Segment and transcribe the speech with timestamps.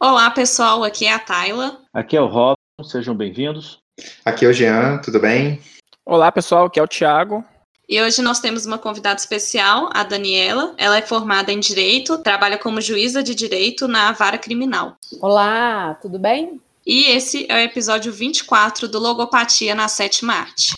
[0.00, 0.84] Olá, pessoal.
[0.84, 1.80] Aqui é a Tayla.
[1.92, 2.56] Aqui é o Rob.
[2.84, 3.80] Sejam bem-vindos.
[4.24, 4.98] Aqui é o Jean.
[4.98, 5.60] Tudo bem?
[6.06, 6.66] Olá, pessoal.
[6.66, 7.44] Aqui é o Thiago.
[7.88, 10.72] E hoje nós temos uma convidada especial, a Daniela.
[10.78, 14.96] Ela é formada em Direito, trabalha como juíza de Direito na Vara Criminal.
[15.20, 16.60] Olá, tudo bem?
[16.86, 20.74] E esse é o episódio 24 do Logopatia na Sétima Arte.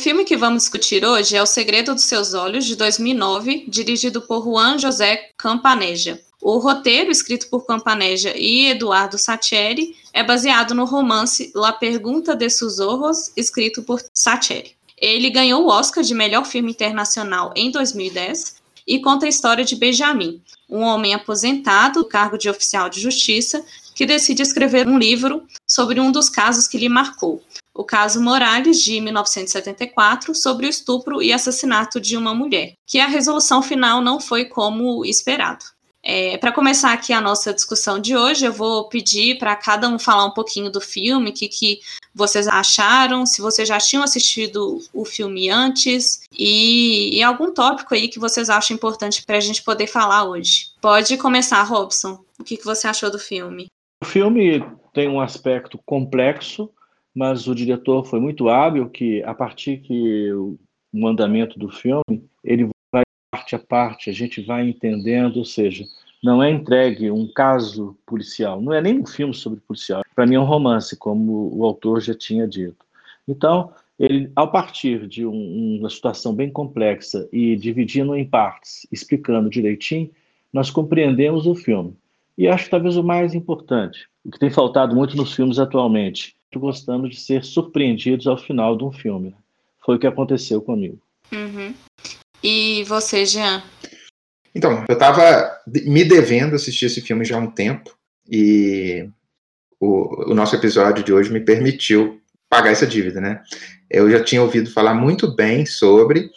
[0.00, 4.42] Filme que vamos discutir hoje é O Segredo dos Seus Olhos, de 2009, dirigido por
[4.42, 6.18] Juan José Campaneja.
[6.40, 12.48] O roteiro, escrito por Campaneja e Eduardo Sacheri, é baseado no romance La Pergunta de
[12.48, 12.78] Sus
[13.36, 14.74] escrito por Sacheri.
[14.96, 18.56] Ele ganhou o Oscar de melhor filme internacional em 2010
[18.86, 23.62] e conta a história de Benjamin, um homem aposentado do cargo de oficial de justiça
[23.94, 27.42] que decide escrever um livro sobre um dos casos que lhe marcou,
[27.80, 33.06] o caso Morales de 1974 sobre o estupro e assassinato de uma mulher, que a
[33.06, 35.64] resolução final não foi como esperado.
[36.02, 39.98] É, para começar aqui a nossa discussão de hoje, eu vou pedir para cada um
[39.98, 41.80] falar um pouquinho do filme, o que, que
[42.14, 48.08] vocês acharam, se vocês já tinham assistido o filme antes e, e algum tópico aí
[48.08, 50.68] que vocês acham importante para a gente poder falar hoje.
[50.82, 52.22] Pode começar, Robson.
[52.38, 53.68] O que, que você achou do filme?
[54.02, 56.70] O filme tem um aspecto complexo,
[57.14, 62.68] mas o diretor foi muito hábil que a partir que o andamento do filme ele
[63.30, 65.84] parte a parte, a gente vai entendendo, ou seja,
[66.22, 70.34] não é entregue um caso policial, não é nem um filme sobre policial, para mim
[70.34, 72.84] é um romance, como o autor já tinha dito.
[73.26, 79.50] Então, ele, ao partir de um, uma situação bem complexa e dividindo em partes, explicando
[79.50, 80.10] direitinho,
[80.52, 81.94] nós compreendemos o filme.
[82.36, 87.10] E acho talvez o mais importante, o que tem faltado muito nos filmes atualmente, gostamos
[87.10, 89.30] de ser surpreendidos ao final de um filme.
[89.30, 89.36] Né?
[89.84, 90.98] Foi o que aconteceu comigo.
[91.32, 91.74] Uhum.
[92.42, 93.62] E você, Jean?
[94.54, 95.50] Então, eu estava
[95.84, 97.96] me devendo assistir esse filme já há um tempo
[98.28, 99.08] e
[99.78, 103.40] o, o, nosso episódio de hoje me permitiu pagar essa dívida, né?
[103.88, 106.30] Eu já tinha ouvido falar muito bem sobre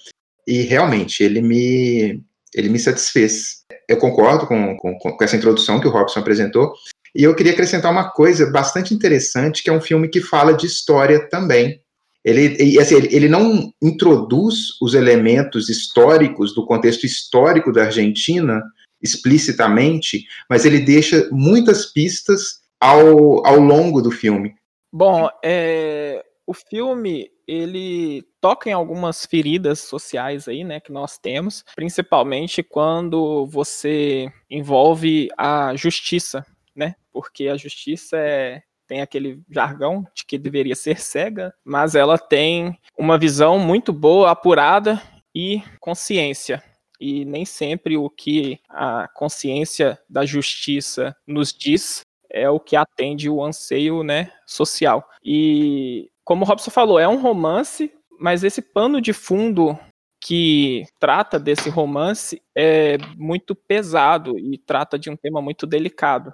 [0.48, 2.22] e realmente ele me
[2.54, 3.64] ele me satisfez.
[3.90, 6.74] Eu concordo com, com, com essa introdução que o Robson apresentou
[7.16, 10.66] e eu queria acrescentar uma coisa bastante interessante que é um filme que fala de
[10.66, 11.80] história também.
[12.24, 18.64] Ele, assim, ele não introduz os elementos históricos do contexto histórico da Argentina
[19.02, 24.56] explicitamente, mas ele deixa muitas pistas ao, ao longo do filme.
[24.92, 31.66] Bom, é, o filme ele toca em algumas feridas sociais aí, né, que nós temos,
[31.76, 36.46] principalmente quando você envolve a justiça,
[36.76, 36.96] né?
[37.12, 42.78] Porque a justiça é tem aquele jargão de que deveria ser cega, mas ela tem
[42.98, 45.02] uma visão muito boa, apurada
[45.34, 46.62] e consciência.
[47.00, 53.30] E nem sempre o que a consciência da justiça nos diz é o que atende
[53.30, 55.08] o anseio né, social.
[55.24, 59.78] E como o Robson falou, é um romance, mas esse pano de fundo
[60.22, 66.34] que trata desse romance é muito pesado e trata de um tema muito delicado.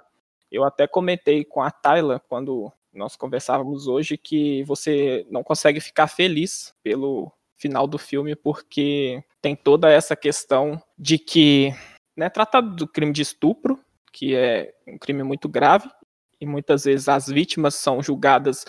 [0.50, 6.08] Eu até comentei com a Tayla quando nós conversávamos hoje que você não consegue ficar
[6.08, 11.72] feliz pelo final do filme porque tem toda essa questão de que,
[12.16, 13.78] né, trata do crime de estupro,
[14.12, 15.88] que é um crime muito grave
[16.40, 18.64] e muitas vezes as vítimas são julgadas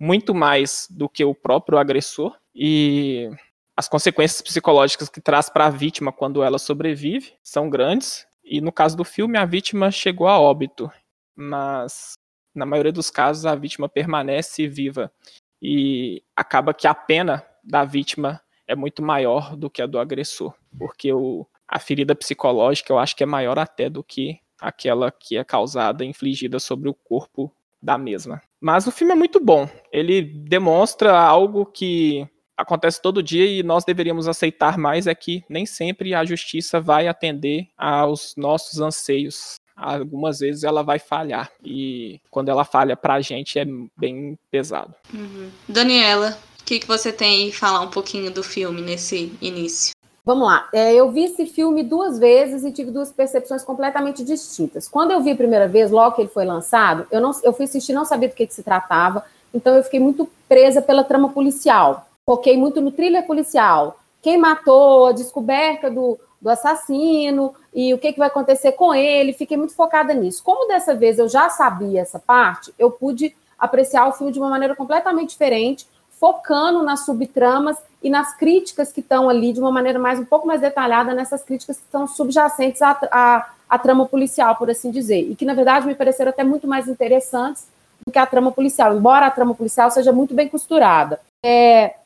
[0.00, 3.30] muito mais do que o próprio agressor e
[3.76, 8.26] as consequências psicológicas que traz para a vítima quando ela sobrevive são grandes.
[8.42, 10.90] E no caso do filme, a vítima chegou a óbito
[11.36, 12.14] mas
[12.54, 15.12] na maioria dos casos a vítima permanece viva
[15.60, 20.54] e acaba que a pena da vítima é muito maior do que a do agressor,
[20.78, 25.36] porque o, a ferida psicológica eu acho que é maior até do que aquela que
[25.36, 28.42] é causada, infligida sobre o corpo da mesma.
[28.60, 29.68] Mas o filme é muito bom.
[29.92, 35.66] Ele demonstra algo que acontece todo dia e nós deveríamos aceitar mais é que nem
[35.66, 41.50] sempre a justiça vai atender aos nossos anseios algumas vezes ela vai falhar.
[41.62, 44.94] E quando ela falha pra gente é bem pesado.
[45.12, 45.50] Uhum.
[45.68, 49.94] Daniela, o que, que você tem a falar um pouquinho do filme nesse início?
[50.24, 50.68] Vamos lá.
[50.72, 54.88] É, eu vi esse filme duas vezes e tive duas percepções completamente distintas.
[54.88, 57.66] Quando eu vi a primeira vez, logo que ele foi lançado, eu, não, eu fui
[57.66, 59.24] assistir não sabia do que, que se tratava,
[59.54, 62.08] então eu fiquei muito presa pela trama policial.
[62.24, 64.00] Foquei muito no thriller policial.
[64.20, 69.32] Quem matou, a descoberta do, do assassino e o que, que vai acontecer com ele.
[69.32, 70.44] Fiquei muito focada nisso.
[70.44, 74.48] Como dessa vez eu já sabia essa parte, eu pude apreciar o filme de uma
[74.48, 75.88] maneira completamente diferente.
[76.18, 80.46] focando nas subtramas e nas críticas que estão ali de uma maneira mais um pouco
[80.46, 85.20] mais detalhada nessas críticas que estão subjacentes à, à, à trama policial, por assim dizer,
[85.30, 87.66] e que na verdade me pareceram até muito mais interessantes
[88.06, 91.20] do que a trama policial, embora a trama policial seja muito bem costurada.
[91.44, 91.96] É,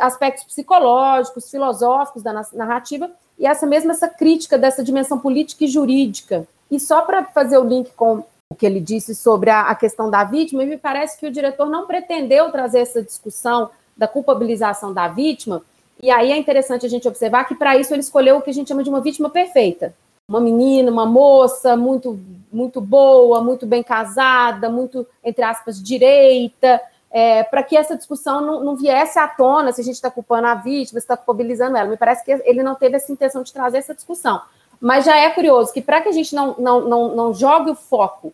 [0.00, 6.46] aspectos psicológicos, filosóficos da narrativa e essa mesma essa crítica dessa dimensão política e jurídica.
[6.70, 10.08] E só para fazer o link com o que ele disse sobre a, a questão
[10.10, 15.08] da vítima, me parece que o diretor não pretendeu trazer essa discussão da culpabilização da
[15.08, 15.62] vítima,
[16.02, 18.54] e aí é interessante a gente observar que para isso ele escolheu o que a
[18.54, 19.94] gente chama de uma vítima perfeita.
[20.28, 22.18] Uma menina, uma moça muito
[22.50, 26.80] muito boa, muito bem casada, muito, entre aspas, direita,
[27.14, 30.48] é, para que essa discussão não, não, viesse à tona se a gente está culpando
[30.48, 31.88] a vítima, se está culpabilizando ela.
[31.88, 34.42] Me parece que ele não teve essa intenção de trazer essa discussão.
[34.80, 37.76] Mas já é curioso que para que a gente não, não, não, não jogue o
[37.76, 38.32] foco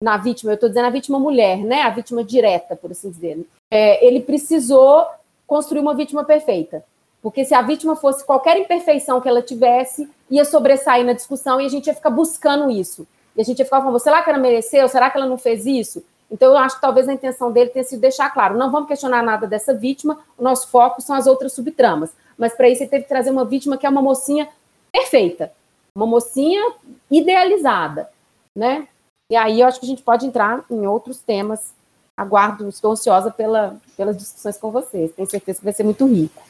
[0.00, 1.82] na vítima, eu estou dizendo a vítima mulher, né?
[1.82, 3.46] A vítima direta, por assim dizer.
[3.70, 5.06] É, ele precisou
[5.46, 6.82] construir uma vítima perfeita.
[7.20, 11.66] Porque se a vítima fosse qualquer imperfeição que ela tivesse, ia sobressair na discussão e
[11.66, 13.06] a gente ia ficar buscando isso.
[13.36, 14.88] E a gente ia ficar falando, será que ela mereceu?
[14.88, 16.02] Será que ela não fez isso?
[16.32, 19.22] Então, eu acho que talvez a intenção dele tenha sido deixar claro: não vamos questionar
[19.22, 22.10] nada dessa vítima, o nosso foco são as outras subtramas.
[22.38, 24.48] Mas para isso ele teve que trazer uma vítima que é uma mocinha
[24.90, 25.52] perfeita,
[25.94, 26.72] uma mocinha
[27.10, 28.08] idealizada,
[28.56, 28.88] né?
[29.30, 31.74] E aí eu acho que a gente pode entrar em outros temas.
[32.16, 35.12] Aguardo, estou ansiosa pela, pelas discussões com vocês.
[35.12, 36.42] Tenho certeza que vai ser muito rico.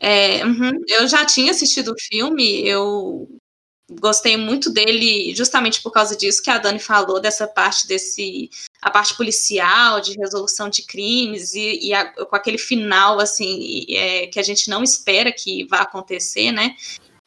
[0.00, 0.82] É, uhum.
[0.88, 3.28] Eu já tinha assistido o filme, eu
[3.90, 8.50] gostei muito dele justamente por causa disso que a Dani falou, dessa parte desse
[8.80, 14.26] a parte policial, de resolução de crimes e, e a, com aquele final assim é,
[14.26, 16.76] que a gente não espera que vá acontecer, né?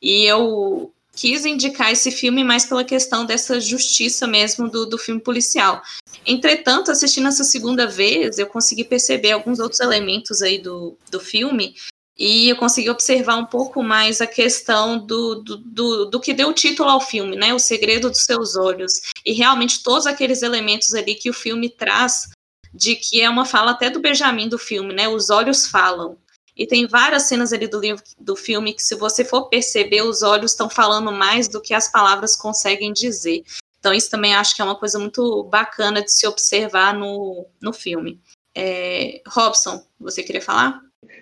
[0.01, 5.19] E eu quis indicar esse filme mais pela questão dessa justiça mesmo do, do filme
[5.19, 5.81] policial.
[6.25, 11.75] Entretanto, assistindo essa segunda vez, eu consegui perceber alguns outros elementos aí do, do filme
[12.17, 16.53] e eu consegui observar um pouco mais a questão do, do, do, do, que deu
[16.53, 17.53] título ao filme, né?
[17.53, 19.01] O segredo dos seus olhos.
[19.25, 22.29] E realmente todos aqueles elementos ali que o filme traz,
[22.73, 25.07] de que é uma fala até do Benjamin do filme, né?
[25.07, 26.17] Os olhos falam.
[26.55, 30.21] E tem várias cenas ali do livro do filme que, se você for perceber, os
[30.21, 33.43] olhos estão falando mais do que as palavras conseguem dizer.
[33.79, 37.73] Então, isso também acho que é uma coisa muito bacana de se observar no, no
[37.73, 38.21] filme.
[38.53, 40.79] É, Robson, você queria falar?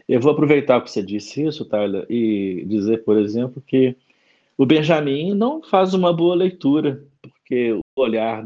[0.07, 3.95] Eu vou aproveitar que você disse isso, Tyler, e dizer, por exemplo, que
[4.57, 8.45] o Benjamin não faz uma boa leitura, porque o olhar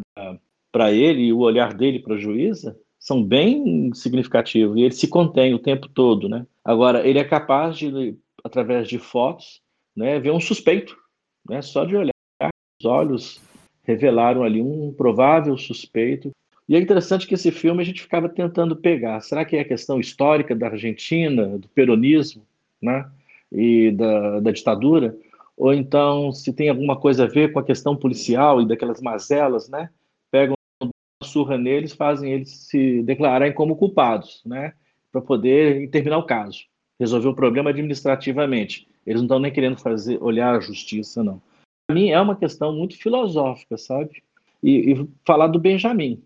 [0.72, 5.08] para ele e o olhar dele para a juíza são bem significativos, e ele se
[5.08, 6.46] contém o tempo todo, né?
[6.64, 9.62] Agora, ele é capaz de, através de fotos,
[9.96, 10.96] né, ver um suspeito,
[11.50, 11.62] né?
[11.62, 12.14] Só de olhar,
[12.80, 13.42] os olhos
[13.84, 16.32] revelaram ali um provável suspeito
[16.68, 19.20] e é interessante que esse filme a gente ficava tentando pegar.
[19.22, 22.46] Será que é a questão histórica da Argentina, do peronismo,
[22.82, 23.10] né?
[23.52, 25.16] E da, da ditadura?
[25.58, 29.70] Ou então se tem alguma coisa a ver com a questão policial e daquelas mazelas,
[29.70, 29.90] né?
[30.32, 30.56] Pegam
[31.24, 34.74] surra neles, fazem eles se declararem como culpados, né?
[35.12, 36.66] Para poder terminar o caso,
[37.00, 38.88] resolver o problema administrativamente.
[39.06, 41.42] Eles não estão nem querendo fazer olhar a justiça, não.
[41.88, 44.24] Para mim é uma questão muito filosófica, sabe?
[44.62, 46.22] E, e falar do Benjamin,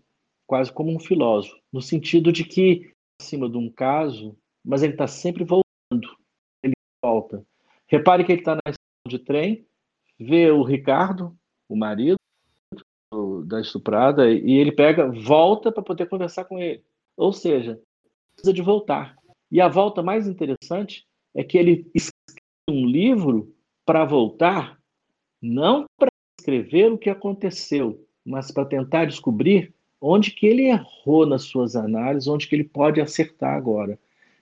[0.48, 2.90] quase como um filósofo, no sentido de que,
[3.20, 4.34] acima de um caso,
[4.64, 6.16] mas ele está sempre voltando,
[6.62, 6.72] ele
[7.04, 7.44] volta.
[7.86, 9.66] Repare que ele está na estação de trem,
[10.18, 11.36] vê o Ricardo,
[11.68, 12.16] o marido
[13.44, 16.82] da estuprada, e ele pega, volta para poder conversar com ele.
[17.16, 17.80] Ou seja,
[18.34, 19.16] precisa de voltar.
[19.50, 22.40] E a volta mais interessante é que ele escreve
[22.70, 24.78] um livro para voltar,
[25.42, 26.08] não para
[26.40, 32.28] escrever o que aconteceu, mas para tentar descobrir onde que ele errou nas suas análises,
[32.28, 33.98] onde que ele pode acertar agora.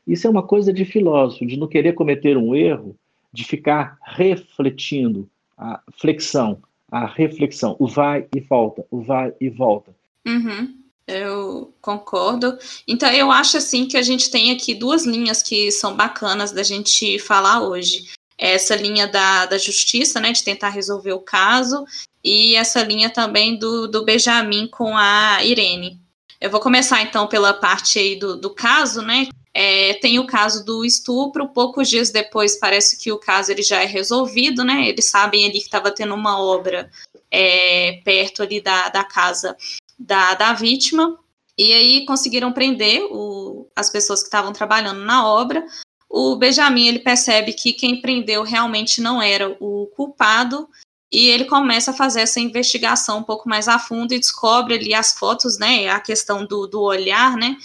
[0.07, 2.97] Isso é uma coisa de filósofo, de não querer cometer um erro,
[3.33, 9.95] de ficar refletindo a flexão, a reflexão, o vai e volta, o vai e volta.
[10.27, 10.75] Uhum,
[11.07, 12.57] eu concordo.
[12.87, 16.63] Então, eu acho assim que a gente tem aqui duas linhas que são bacanas da
[16.63, 18.07] gente falar hoje.
[18.39, 21.85] Essa linha da, da justiça, né, de tentar resolver o caso,
[22.27, 26.01] e essa linha também do, do Benjamin com a Irene.
[26.41, 29.29] Eu vou começar então pela parte aí do, do caso, né?
[29.55, 33.81] É, tem o caso do estupro, poucos dias depois parece que o caso ele já
[33.81, 34.89] é resolvido, né?
[34.89, 36.91] Eles sabem ali que estava tendo uma obra
[37.31, 39.57] é, perto ali da, da casa
[39.97, 41.17] da, da vítima,
[41.57, 45.65] e aí conseguiram prender o, as pessoas que estavam trabalhando na obra.
[46.11, 50.69] O Benjamin ele percebe que quem prendeu realmente não era o culpado
[51.17, 54.93] e ele começa a fazer essa investigação um pouco mais a fundo e descobre ali
[54.93, 57.57] as fotos, né, a questão do, do olhar, né,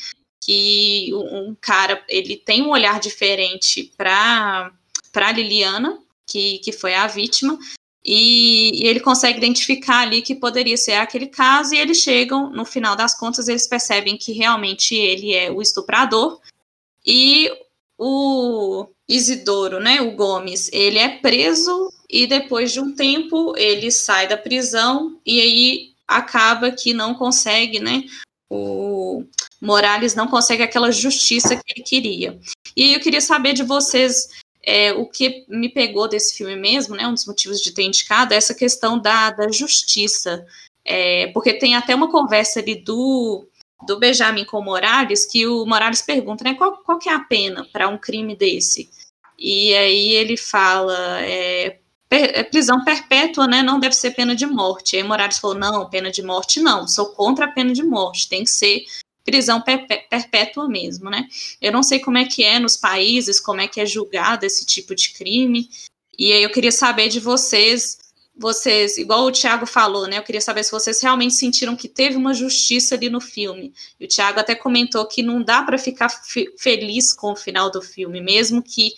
[0.41, 4.71] que um cara ele tem um olhar diferente para
[5.11, 7.59] para Liliana, que, que foi a vítima,
[8.05, 12.63] e, e, ele consegue identificar ali que poderia ser aquele caso, e eles chegam, no
[12.63, 16.39] final das contas, eles percebem que realmente ele é o estuprador,
[17.05, 17.51] e
[17.97, 24.27] o Isidoro, né, o Gomes, ele é preso, e depois de um tempo ele sai
[24.27, 28.03] da prisão, e aí acaba que não consegue, né,
[28.49, 29.23] o
[29.61, 32.37] Morales não consegue aquela justiça que ele queria.
[32.75, 34.27] E eu queria saber de vocês
[34.61, 38.33] é, o que me pegou desse filme mesmo, né, um dos motivos de ter indicado,
[38.33, 40.45] é essa questão da, da justiça.
[40.83, 43.47] É, porque tem até uma conversa ali do,
[43.85, 47.19] do Benjamin com o Morales, que o Morales pergunta, né, qual, qual que é a
[47.19, 48.89] pena para um crime desse?
[49.37, 51.79] E aí ele fala, é,
[52.11, 54.97] per, é, prisão perpétua, né, não deve ser pena de morte.
[54.97, 58.43] Aí Morales falou, não, pena de morte não, sou contra a pena de morte, tem
[58.43, 58.83] que ser
[59.23, 61.25] prisão perpétua mesmo, né?
[61.61, 64.65] Eu não sei como é que é nos países, como é que é julgado esse
[64.65, 65.69] tipo de crime.
[66.17, 67.99] E aí eu queria saber de vocês,
[68.35, 70.17] vocês, igual o Tiago falou, né?
[70.17, 73.71] Eu queria saber se vocês realmente sentiram que teve uma justiça ali no filme.
[73.99, 76.09] E o Tiago até comentou que não dá para ficar
[76.57, 78.91] feliz com o final do filme, mesmo que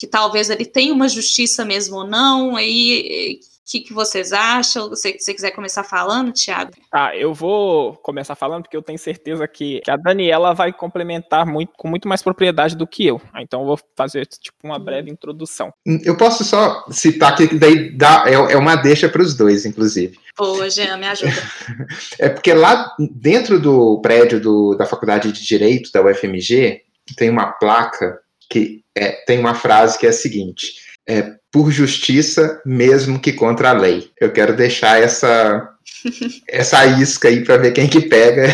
[0.00, 3.38] que talvez ele tenha uma justiça mesmo ou não, aí
[3.70, 4.94] que, que vocês acham?
[4.96, 6.72] Se você quiser começar falando, Thiago.
[6.92, 11.46] Ah, eu vou começar falando porque eu tenho certeza que, que a Daniela vai complementar
[11.46, 13.20] muito, com muito mais propriedade do que eu.
[13.36, 15.72] Então eu vou fazer tipo uma breve introdução.
[15.86, 20.18] Eu posso só citar que daí dá, é, é uma deixa para os dois, inclusive.
[20.36, 21.32] Ô, Jean, me ajuda.
[22.18, 26.82] é porque lá dentro do prédio do, da Faculdade de Direito da UFMG
[27.16, 28.18] tem uma placa
[28.50, 30.74] que é, tem uma frase que é a seguinte:
[31.08, 34.10] é, por justiça, mesmo que contra a lei.
[34.20, 35.74] Eu quero deixar essa
[36.48, 38.48] essa isca aí para ver quem que pega.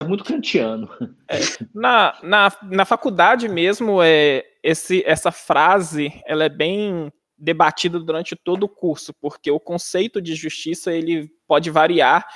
[0.00, 0.88] É muito kantiano.
[1.28, 1.40] É,
[1.74, 8.64] na, na, na faculdade mesmo, é, esse, essa frase ela é bem debatida durante todo
[8.64, 12.26] o curso, porque o conceito de justiça ele pode variar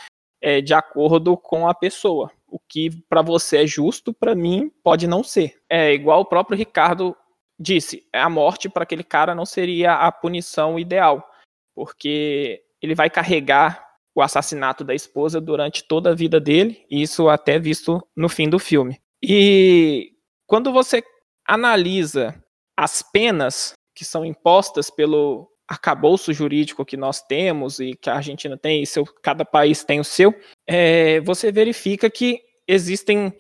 [0.43, 2.31] é, de acordo com a pessoa.
[2.49, 5.63] O que para você é justo, para mim pode não ser.
[5.71, 7.17] É igual o próprio Ricardo
[7.59, 11.27] disse, a morte para aquele cara não seria a punição ideal,
[11.75, 17.29] porque ele vai carregar o assassinato da esposa durante toda a vida dele, e isso
[17.29, 19.01] até visto no fim do filme.
[19.23, 20.13] E
[20.47, 21.03] quando você
[21.47, 22.35] analisa
[22.77, 28.57] as penas que são impostas pelo arcabouço jurídico que nós temos e que a Argentina
[28.59, 30.35] tem, e seu, cada país tem o seu,
[30.67, 33.33] é, você verifica que existem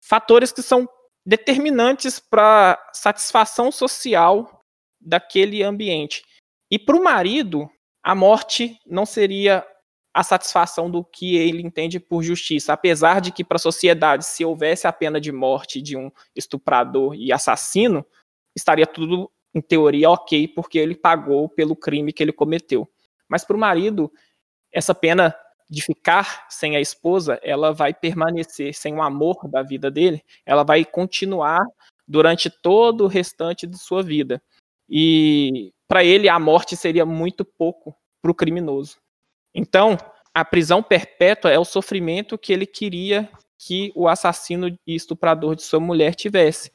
[0.00, 0.88] fatores que são
[1.24, 4.62] determinantes para satisfação social
[5.00, 6.22] daquele ambiente.
[6.70, 7.68] E para o marido,
[8.02, 9.66] a morte não seria
[10.12, 14.44] a satisfação do que ele entende por justiça, apesar de que para a sociedade, se
[14.44, 18.04] houvesse a pena de morte de um estuprador e assassino,
[18.54, 22.88] estaria tudo em teoria ok, porque ele pagou pelo crime que ele cometeu.
[23.28, 24.10] Mas para o marido,
[24.72, 25.34] essa pena
[25.68, 30.64] de ficar sem a esposa, ela vai permanecer sem o amor da vida dele, ela
[30.64, 31.64] vai continuar
[32.06, 34.42] durante todo o restante de sua vida.
[34.88, 38.96] E para ele a morte seria muito pouco para o criminoso.
[39.54, 39.96] Então,
[40.34, 45.62] a prisão perpétua é o sofrimento que ele queria que o assassino e estuprador de
[45.62, 46.72] sua mulher tivesse.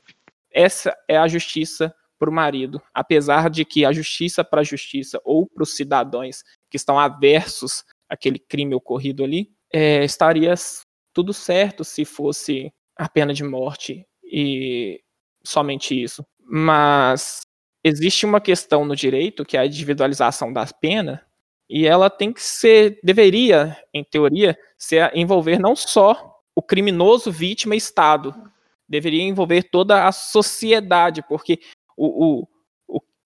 [0.52, 1.94] Essa é a justiça
[2.26, 6.44] para o marido, apesar de que a justiça para a justiça ou para os cidadãos
[6.72, 10.56] que estão aversos aquele crime ocorrido ali, é, estaria
[11.14, 15.00] tudo certo se fosse a pena de morte e
[15.44, 16.26] somente isso.
[16.40, 17.42] Mas
[17.84, 21.24] existe uma questão no direito que é a individualização da pena
[21.70, 27.76] e ela tem que ser, deveria, em teoria, ser envolver não só o criminoso, vítima
[27.76, 28.34] e Estado,
[28.90, 31.60] deveria envolver toda a sociedade, porque
[31.98, 32.48] o, o,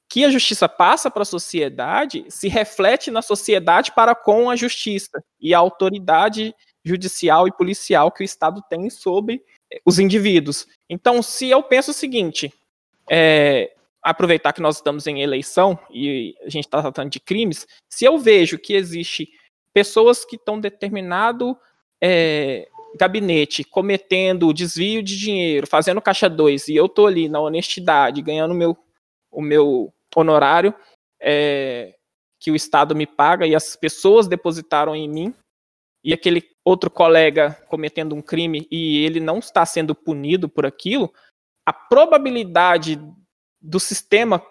[0.10, 5.24] que a justiça passa para a sociedade se reflete na sociedade para com a justiça
[5.40, 10.68] e a autoridade judicial e policial que o Estado tem sobre eh, os indivíduos.
[10.90, 12.52] Então, se eu penso o seguinte,
[13.10, 13.72] é,
[14.02, 18.18] aproveitar que nós estamos em eleição e a gente está tratando de crimes, se eu
[18.18, 19.30] vejo que existe
[19.74, 21.58] pessoas que estão determinado
[22.02, 28.22] é, gabinete cometendo desvio de dinheiro, fazendo caixa 2, e eu estou ali na honestidade,
[28.22, 28.78] ganhando meu,
[29.32, 30.74] o meu honorário
[31.20, 31.96] é,
[32.40, 35.34] que o Estado me paga e as pessoas depositaram em mim,
[36.04, 41.14] e aquele outro colega cometendo um crime e ele não está sendo punido por aquilo,
[41.66, 43.00] a probabilidade
[43.62, 44.42] do sistema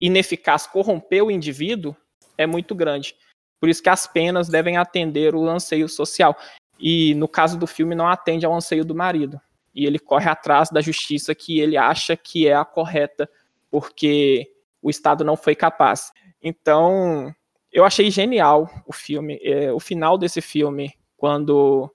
[0.00, 1.96] ineficaz corromper o indivíduo
[2.38, 3.16] é muito grande.
[3.60, 6.34] Por isso que as penas devem atender o anseio social.
[6.80, 9.40] E no caso do filme não atende ao anseio do marido.
[9.72, 13.30] e ele corre atrás da justiça que ele acha que é a correta,
[13.70, 14.50] porque
[14.82, 16.10] o Estado não foi capaz.
[16.42, 17.32] Então,
[17.70, 19.38] eu achei genial o filme.
[19.42, 21.88] É, o final desse filme, quando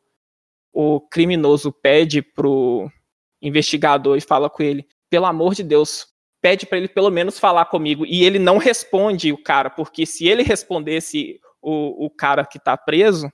[0.72, 2.90] o criminoso pede pro
[3.42, 6.08] investigador e fala com ele: pelo amor de Deus,
[6.42, 8.06] pede para ele pelo menos falar comigo.
[8.06, 12.78] E ele não responde o cara, porque se ele respondesse o, o cara que está
[12.78, 13.32] preso,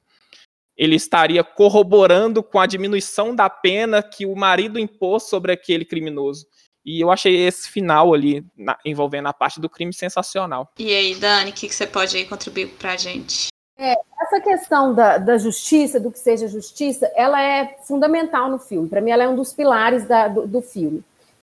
[0.82, 6.48] ele estaria corroborando com a diminuição da pena que o marido impôs sobre aquele criminoso.
[6.84, 10.72] E eu achei esse final ali, na, envolvendo a parte do crime, sensacional.
[10.80, 13.50] E aí, Dani, o que, que, você pode aí contribuir para a gente?
[13.78, 18.90] É, essa questão da, da, justiça, do que seja justiça, ela é fundamental no filme.
[18.90, 21.04] Para mim, ela é um dos pilares da, do, do, filme.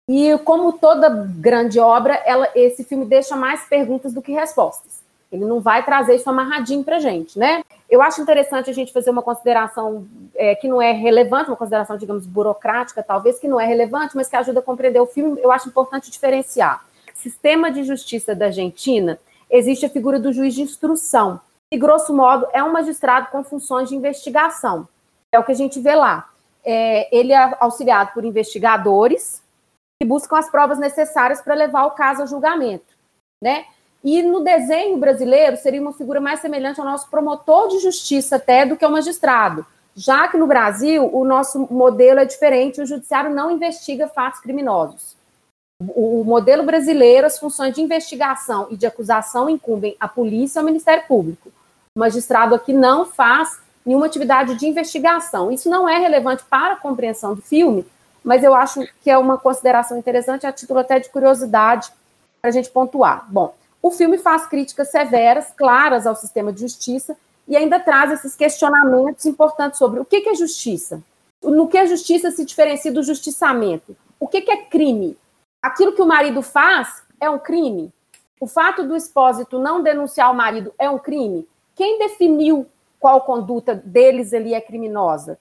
[0.08, 5.04] E como toda grande obra, ela, esse filme deixa mais perguntas do que respostas.
[5.32, 7.64] Ele não vai trazer isso amarradinho para gente, né?
[7.90, 11.98] Eu acho interessante a gente fazer uma consideração é, que não é relevante, uma consideração,
[11.98, 15.40] digamos, burocrática, talvez, que não é relevante, mas que ajuda a compreender o filme.
[15.42, 16.84] Eu acho importante diferenciar.
[17.14, 21.40] Sistema de justiça da Argentina, existe a figura do juiz de instrução,
[21.72, 24.88] que, grosso modo, é um magistrado com funções de investigação.
[25.32, 26.30] É o que a gente vê lá.
[26.64, 29.44] É, ele é auxiliado por investigadores
[30.02, 32.96] que buscam as provas necessárias para levar o caso a julgamento,
[33.42, 33.66] né?
[34.06, 38.64] E no desenho brasileiro seria uma figura mais semelhante ao nosso promotor de justiça até
[38.64, 43.34] do que ao magistrado, já que no Brasil o nosso modelo é diferente, o judiciário
[43.34, 45.16] não investiga fatos criminosos.
[45.82, 50.66] O, modelo brasileiro, as funções de investigação e de acusação incumbem à polícia e ao
[50.66, 51.50] Ministério Público.
[51.98, 55.52] O magistrado aqui não faz nenhuma atividade de investigação.
[55.52, 57.84] Isso não é relevante para a compreensão do filme,
[58.24, 61.92] mas eu acho que é uma consideração interessante, a título até de curiosidade,
[62.40, 63.26] para a gente pontuar.
[63.30, 63.54] Bom,
[63.86, 67.16] o filme faz críticas severas, claras ao sistema de justiça
[67.48, 71.04] e ainda traz esses questionamentos importantes sobre o que é justiça,
[71.44, 75.16] no que a justiça se diferencia do justiçamento, o que é crime.
[75.62, 77.94] Aquilo que o marido faz é um crime.
[78.42, 81.48] O fato do expósito não denunciar o marido é um crime.
[81.76, 82.66] Quem definiu
[83.00, 85.38] qual conduta deles ali é criminosa?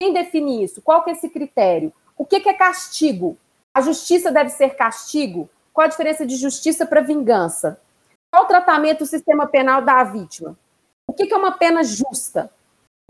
[0.00, 0.80] Quem define isso?
[0.80, 1.92] Qual que é esse critério?
[2.16, 3.36] O que é castigo?
[3.74, 5.46] A justiça deve ser castigo?
[5.72, 7.80] Qual a diferença de justiça para vingança?
[8.32, 10.56] Qual o tratamento o sistema penal à vítima?
[11.06, 12.50] O que é uma pena justa?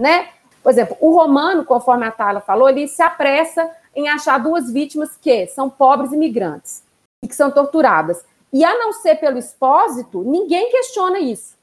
[0.01, 0.31] Né?
[0.63, 5.17] Por exemplo, o romano, conforme a Tala falou, ele se apressa em achar duas vítimas
[5.17, 6.83] que são pobres imigrantes
[7.23, 8.25] e que são torturadas.
[8.53, 11.57] E a não ser pelo expósito, ninguém questiona isso.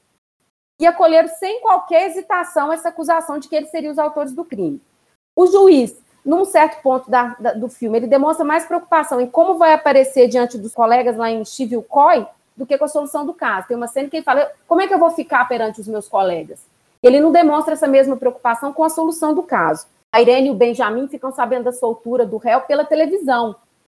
[0.79, 4.81] E acolheram sem qualquer hesitação essa acusação de que eles seriam os autores do crime.
[5.35, 5.95] O juiz
[6.29, 10.27] num certo ponto da, da, do filme, ele demonstra mais preocupação em como vai aparecer
[10.27, 12.23] diante dos colegas lá em Chivilcoy
[12.55, 13.67] do que com a solução do caso.
[13.67, 16.07] Tem uma cena que ele fala: como é que eu vou ficar perante os meus
[16.07, 16.59] colegas?
[17.01, 19.87] Ele não demonstra essa mesma preocupação com a solução do caso.
[20.11, 23.55] A Irene e o Benjamin ficam sabendo da soltura do réu pela televisão.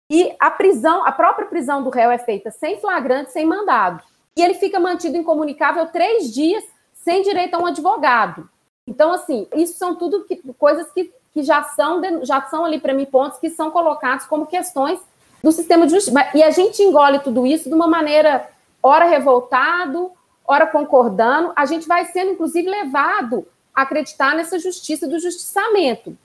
[0.09, 4.05] E a prisão, a própria prisão do réu é feita sem flagrante, sem mandado.
[4.37, 6.63] E ele fica mantido incomunicável três dias
[6.95, 8.49] sem direito a um advogado.
[8.87, 12.93] Então, assim, isso são tudo que, coisas que que já são, já são ali para
[12.93, 15.01] mim pontos que são colocados como questões
[15.43, 16.31] do sistema de justiça.
[16.35, 18.49] E a gente engole tudo isso de uma maneira,
[18.83, 20.13] ora revoltado,
[20.47, 21.53] ora concordando.
[21.57, 26.17] A gente vai sendo, inclusive, levado a acreditar nessa justiça do justiçamento.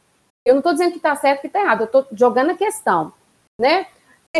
[0.45, 3.13] Eu não estou dizendo que está certo que está errado, eu estou jogando a questão.
[3.59, 3.87] Né?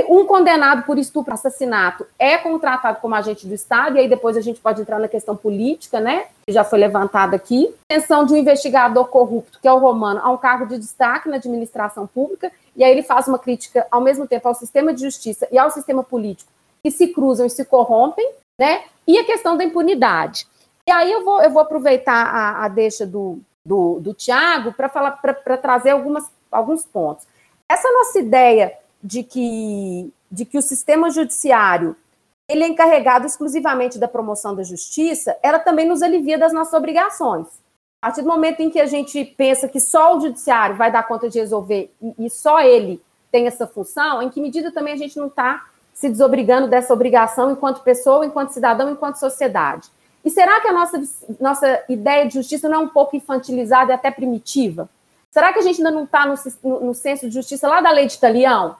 [0.04, 4.42] Um condenado por estupro, assassinato, é contratado como agente do Estado, e aí depois a
[4.42, 6.26] gente pode entrar na questão política, né?
[6.46, 7.74] Que já foi levantada aqui.
[7.90, 11.38] Atenção de um investigador corrupto, que é o Romano, a um cargo de destaque na
[11.38, 15.48] administração pública, e aí ele faz uma crítica ao mesmo tempo ao sistema de justiça
[15.52, 16.52] e ao sistema político,
[16.84, 18.30] que se cruzam e se corrompem,
[18.60, 18.84] né?
[19.08, 20.46] E a questão da impunidade.
[20.88, 24.90] E aí eu vou, eu vou aproveitar a, a deixa do, do, do Tiago para
[24.90, 27.26] falar para trazer algumas, alguns pontos.
[27.68, 28.74] Essa nossa ideia
[29.06, 31.96] de que, de que o sistema judiciário
[32.50, 37.48] ele é encarregado exclusivamente da promoção da justiça, ela também nos alivia das nossas obrigações.
[38.02, 41.08] A partir do momento em que a gente pensa que só o judiciário vai dar
[41.08, 44.98] conta de resolver e, e só ele tem essa função, em que medida também a
[44.98, 49.90] gente não está se desobrigando dessa obrigação enquanto pessoa, enquanto cidadão, enquanto sociedade?
[50.24, 51.04] E será que a nossa,
[51.40, 54.90] nossa ideia de justiça não é um pouco infantilizada e até primitiva?
[55.32, 57.92] Será que a gente ainda não está no, no, no senso de justiça lá da
[57.92, 58.76] lei de Italião?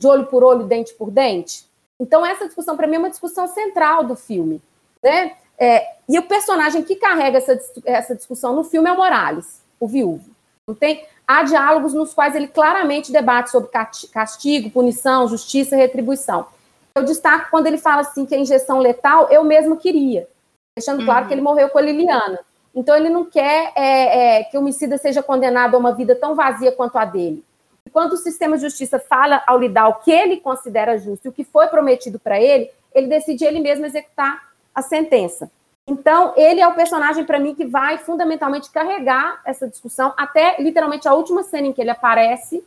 [0.00, 1.66] De olho por olho, dente por dente.
[1.98, 4.62] Então, essa discussão, para mim, é uma discussão central do filme.
[5.02, 5.32] Né?
[5.58, 9.88] É, e o personagem que carrega essa, essa discussão no filme é o Morales, o
[9.88, 10.30] viúvo.
[10.66, 11.04] Não tem?
[11.26, 13.70] Há diálogos nos quais ele claramente debate sobre
[14.12, 16.46] castigo, punição, justiça e retribuição.
[16.94, 20.28] Eu destaco quando ele fala assim que a injeção letal eu mesmo queria,
[20.76, 21.28] deixando claro uhum.
[21.28, 22.40] que ele morreu com a Liliana.
[22.74, 26.34] Então ele não quer é, é, que o homicida seja condenado a uma vida tão
[26.34, 27.44] vazia quanto a dele.
[27.88, 31.28] Quando o sistema de justiça fala ao lhe dar o que ele considera justo e
[31.28, 35.50] o que foi prometido para ele, ele decide ele mesmo executar a sentença.
[35.86, 41.08] Então, ele é o personagem para mim que vai fundamentalmente carregar essa discussão até literalmente
[41.08, 42.62] a última cena em que ele aparece,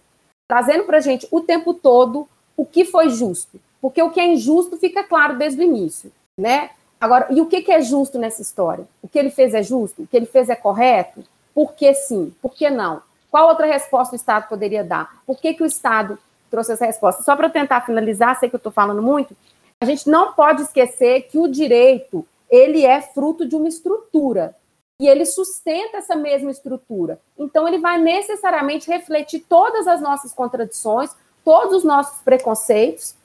[0.48, 3.60] trazendo para a gente o tempo todo o que foi justo.
[3.80, 6.72] Porque o que é injusto fica claro desde o início, né?
[7.00, 8.86] Agora, e o que é justo nessa história?
[9.02, 10.04] O que ele fez é justo?
[10.04, 11.24] O que ele fez é correto?
[11.54, 12.34] Por que sim?
[12.42, 13.02] Por que não?
[13.32, 15.24] Qual outra resposta o Estado poderia dar?
[15.26, 17.24] Por que, que o Estado trouxe essa resposta?
[17.24, 19.36] Só para tentar finalizar, sei que eu estou falando muito,
[19.80, 24.54] a gente não pode esquecer que o direito ele é fruto de uma estrutura
[25.00, 27.20] e ele sustenta essa mesma estrutura.
[27.40, 33.16] Então ele vai necessariamente refletir todas as nossas contradições, todos os nossos preconceitos.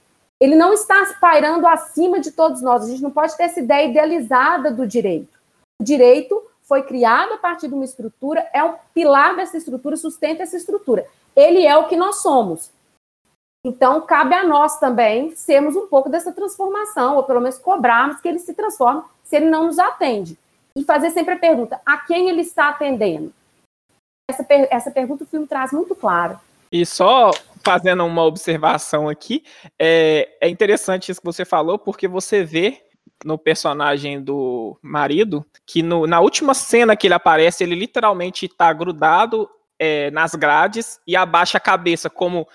[0.40, 2.84] Ele não está pairando acima de todos nós.
[2.84, 5.36] A gente não pode ter essa ideia idealizada do direito.
[5.80, 10.42] O direito foi criado a partir de uma estrutura, é um pilar dessa estrutura, sustenta
[10.42, 11.06] essa estrutura.
[11.34, 12.70] Ele é o que nós somos.
[13.64, 18.28] Então, cabe a nós também sermos um pouco dessa transformação, ou pelo menos cobrarmos que
[18.28, 20.38] ele se transforme se ele não nos atende.
[20.76, 23.32] E fazer sempre a pergunta: a quem ele está atendendo?
[24.30, 26.38] Essa, per essa pergunta o filme traz muito claro.
[26.70, 27.30] E só
[27.64, 29.42] fazendo uma observação aqui,
[29.80, 32.85] é, é interessante isso que você falou, porque você vê
[33.24, 38.72] no personagem do marido, que no, na última cena que ele aparece, ele literalmente está
[38.72, 39.48] grudado
[39.78, 42.46] é, nas grades e abaixa a cabeça, como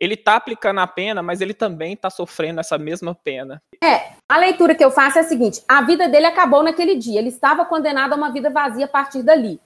[0.00, 3.60] ele está aplicando a pena, mas ele também está sofrendo essa mesma pena.
[3.82, 7.18] É, a leitura que eu faço é a seguinte: a vida dele acabou naquele dia,
[7.18, 9.60] ele estava condenado a uma vida vazia a partir dali.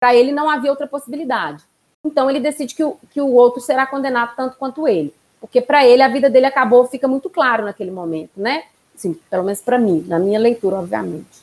[0.00, 1.62] Para ele não havia outra possibilidade.
[2.04, 5.14] Então ele decide que o, que o outro será condenado tanto quanto ele.
[5.40, 8.64] Porque para ele a vida dele acabou, fica muito claro naquele momento, né?
[9.00, 11.40] Sim, pelo menos para mim, na minha leitura, obviamente.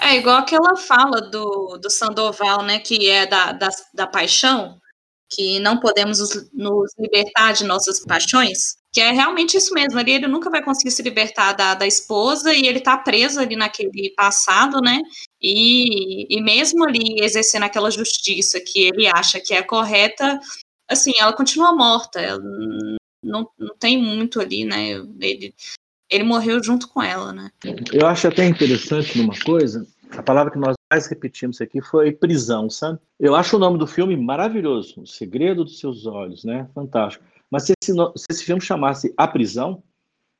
[0.00, 4.80] É igual aquela fala do, do Sandoval, né, que é da, da, da paixão,
[5.28, 6.20] que não podemos
[6.52, 10.92] nos libertar de nossas paixões, que é realmente isso mesmo, ali ele nunca vai conseguir
[10.92, 15.00] se libertar da, da esposa e ele está preso ali naquele passado, né,
[15.42, 20.38] e, e mesmo ali exercendo aquela justiça que ele acha que é correta,
[20.88, 22.40] assim, ela continua morta, ela
[23.20, 25.52] não, não tem muito ali, né, ele
[26.10, 27.50] ele morreu junto com ela, né?
[27.92, 32.68] Eu acho até interessante numa coisa, a palavra que nós mais repetimos aqui foi prisão,
[32.68, 32.98] sabe?
[33.18, 36.68] Eu acho o nome do filme maravilhoso, O Segredo dos Seus Olhos, né?
[36.74, 37.24] Fantástico.
[37.50, 39.82] Mas se esse, se esse filme chamasse A Prisão,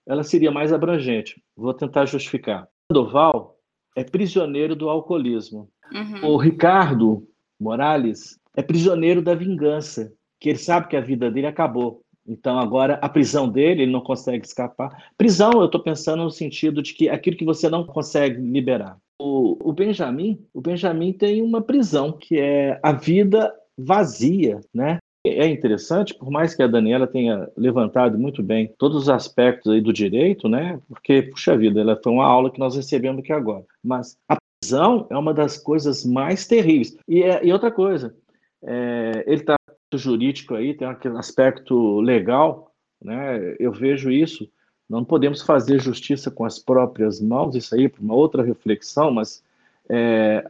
[0.07, 1.43] ela seria mais abrangente.
[1.57, 2.69] Vou tentar justificar.
[2.91, 3.59] Sandoval
[3.97, 5.71] é prisioneiro do alcoolismo.
[5.93, 6.31] Uhum.
[6.31, 7.27] O Ricardo
[7.59, 12.03] Morales é prisioneiro da vingança, que ele sabe que a vida dele acabou.
[12.31, 15.11] Então, agora, a prisão dele, ele não consegue escapar.
[15.19, 18.97] Prisão, eu estou pensando no sentido de que aquilo que você não consegue liberar.
[19.21, 24.99] O, o Benjamin, o Benjamin tem uma prisão, que é a vida vazia, né?
[25.27, 29.81] É interessante, por mais que a Daniela tenha levantado muito bem todos os aspectos aí
[29.81, 30.81] do direito, né?
[30.88, 33.64] Porque, puxa vida, ela foi uma aula que nós recebemos aqui agora.
[33.83, 36.97] Mas a prisão é uma das coisas mais terríveis.
[37.09, 38.14] E, é, e outra coisa,
[38.62, 39.57] é, ele está
[39.98, 43.57] jurídico aí, tem aquele aspecto legal, né?
[43.59, 44.50] Eu vejo isso.
[44.88, 49.42] Não podemos fazer justiça com as próprias mãos, isso aí para uma outra reflexão, mas
[49.88, 50.44] é,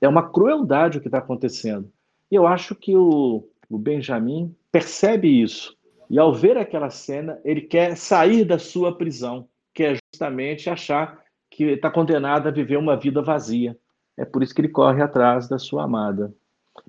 [0.00, 1.90] é uma crueldade o que está acontecendo.
[2.30, 5.76] E eu acho que o, o Benjamin percebe isso.
[6.08, 11.20] E ao ver aquela cena, ele quer sair da sua prisão, que é justamente achar
[11.50, 13.76] que está condenado a viver uma vida vazia.
[14.16, 16.32] É por isso que ele corre atrás da sua amada.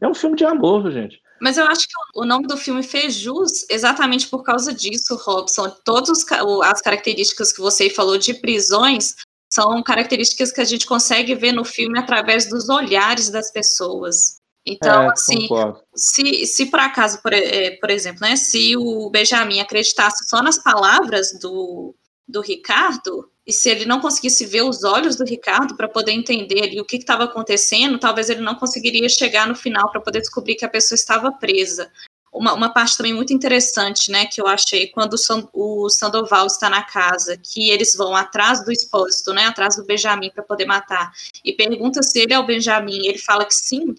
[0.01, 1.21] É um filme de amor, gente.
[1.39, 5.69] Mas eu acho que o nome do filme fez jus exatamente por causa disso, Robson.
[5.85, 6.25] Todas
[6.63, 9.15] as características que você falou de prisões
[9.49, 14.37] são características que a gente consegue ver no filme através dos olhares das pessoas.
[14.65, 15.47] Então, é, assim,
[15.95, 20.61] se, se por acaso, por, é, por exemplo, né, se o Benjamin acreditasse só nas
[20.61, 21.95] palavras do,
[22.27, 26.63] do Ricardo, e se ele não conseguisse ver os olhos do Ricardo para poder entender
[26.63, 30.55] ali o que estava acontecendo, talvez ele não conseguiria chegar no final para poder descobrir
[30.55, 31.89] que a pessoa estava presa.
[32.33, 35.15] Uma, uma, parte também muito interessante, né, que eu achei, quando
[35.53, 39.85] o, o Sandoval está na casa, que eles vão atrás do expósito, né, atrás do
[39.85, 41.11] Benjamin para poder matar,
[41.43, 43.95] e pergunta se ele é o Benjamin, ele fala que sim,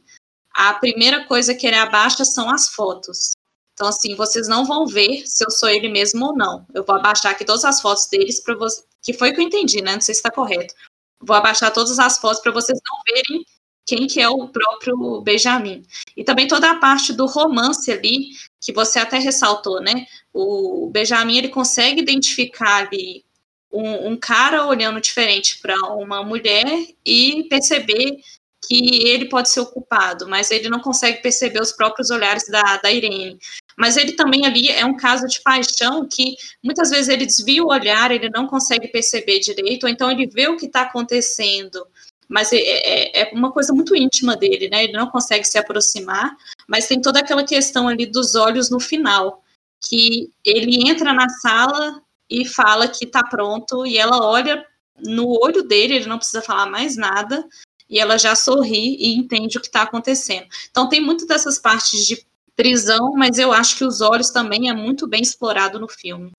[0.55, 3.33] a primeira coisa que ele abaixa são as fotos.
[3.79, 6.67] Então, assim, vocês não vão ver se eu sou ele mesmo ou não.
[6.75, 8.83] Eu vou abaixar aqui todas as fotos deles para você.
[9.01, 9.93] Que foi que eu entendi, né?
[9.93, 10.75] Não sei se está correto.
[11.21, 13.45] Vou abaixar todas as fotos para vocês não verem
[13.87, 15.85] quem que é o próprio Benjamin.
[16.17, 20.07] E também toda a parte do romance ali, que você até ressaltou, né?
[20.33, 23.25] O Benjamin ele consegue identificar ali
[23.73, 26.67] um, um cara olhando diferente para uma mulher
[27.07, 28.19] e perceber
[28.67, 32.77] que ele pode ser o culpado, mas ele não consegue perceber os próprios olhares da,
[32.79, 33.39] da Irene.
[33.79, 37.69] Mas ele também ali é um caso de paixão que muitas vezes ele desvia o
[37.69, 41.87] olhar, ele não consegue perceber direito, ou então ele vê o que está acontecendo,
[42.29, 44.83] mas é, é, é, uma coisa muito íntima dele, né?
[44.83, 46.37] Ele não consegue se aproximar,
[46.67, 49.45] mas tem toda aquela questão ali dos olhos no final,
[49.89, 54.67] que ele entra na sala e fala que está pronto, e ela olha
[54.99, 57.47] no olho dele, ele não precisa falar mais nada,
[57.89, 60.49] e ela já sorri e entende o que está acontecendo.
[60.69, 62.27] Então tem muito dessas partes de
[62.59, 66.33] prisão, mas eu acho que os olhos também é muito bem explorado no filme.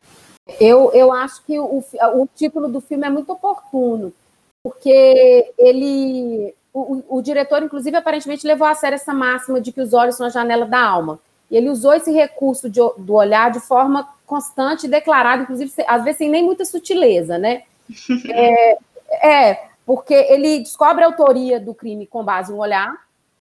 [0.59, 1.81] Eu, eu acho que o,
[2.13, 4.11] o título do filme é muito oportuno,
[4.61, 6.53] porque ele.
[6.73, 10.25] O, o, diretor, inclusive, aparentemente levou a sério essa máxima de que os olhos são
[10.27, 11.19] a janela da alma.
[11.49, 16.03] E ele usou esse recurso de, do olhar de forma constante e declarada, inclusive, às
[16.03, 17.63] vezes sem nem muita sutileza, né?
[18.31, 18.77] É,
[19.21, 22.93] é, porque ele descobre a autoria do crime com base no olhar,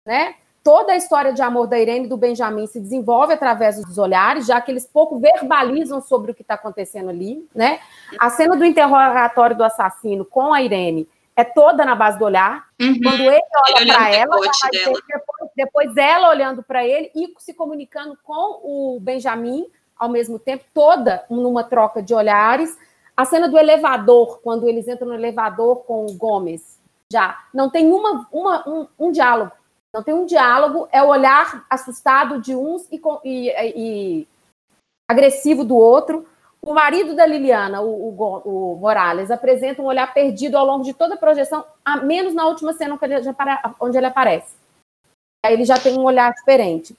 [0.04, 0.34] né?
[0.64, 4.46] Toda a história de amor da Irene e do Benjamin se desenvolve através dos olhares,
[4.46, 7.80] já que eles pouco verbalizam sobre o que está acontecendo ali, né?
[8.18, 12.66] A cena do interrogatório do assassino com a Irene é toda na base do olhar.
[12.80, 12.98] Uhum.
[13.02, 14.36] Quando ele olha para ela,
[14.72, 15.00] depois,
[15.54, 19.66] depois ela olhando para ele e se comunicando com o Benjamin
[19.98, 22.76] ao mesmo tempo, toda numa troca de olhares.
[23.16, 26.80] A cena do elevador, quando eles entram no elevador com o Gomes,
[27.12, 29.52] já não tem uma, uma um, um, diálogo.
[29.94, 34.28] Não tem um diálogo, é o olhar assustado de uns e, e, e
[35.08, 36.26] agressivo do outro.
[36.60, 40.92] O marido da Liliana, o, o, o, Morales, apresenta um olhar perdido ao longo de
[40.92, 42.98] toda a projeção, a menos na última cena
[43.78, 44.56] onde ele aparece.
[45.46, 46.96] Aí ele já tem um olhar diferente.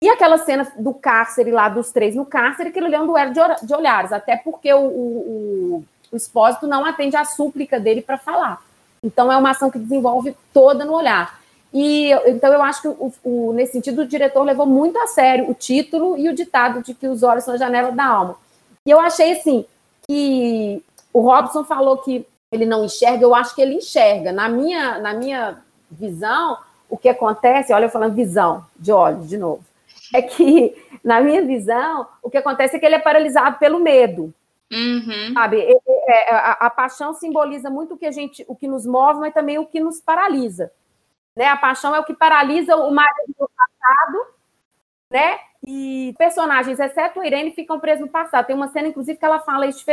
[0.00, 3.32] E aquela cena do cárcere lá, dos três no cárcere, aquilo ali é um duelo
[3.32, 8.62] de, olhares, até porque o, o, o expósito não atende à súplica dele para falar.
[9.02, 11.37] Então é uma ação que desenvolve toda no olhar.
[11.72, 15.50] E então eu acho que o, o, nesse sentido o diretor levou muito a sério
[15.50, 18.36] o título e o ditado de que os olhos são a janela da alma.
[18.86, 19.66] E eu achei assim
[20.06, 24.32] que o Robson falou que ele não enxerga, eu acho que ele enxerga.
[24.32, 25.58] Na minha, na minha
[25.90, 26.56] visão,
[26.88, 29.68] o que acontece, olha eu falando visão de olhos de novo
[30.14, 34.32] é que, na minha visão, o que acontece é que ele é paralisado pelo medo.
[34.70, 35.32] Uhum.
[35.32, 35.60] Sabe?
[35.60, 35.78] É,
[36.08, 39.32] é, a, a, paixão simboliza muito o que a gente, o que nos move, mas
[39.32, 40.70] também o que nos paralisa.
[41.38, 41.46] Né?
[41.46, 44.26] A paixão é o que paralisa o marido do passado,
[45.08, 45.38] né?
[45.64, 48.46] E personagens, exceto a Irene, ficam presos no passado.
[48.46, 49.84] Tem uma cena, inclusive, que ela fala isso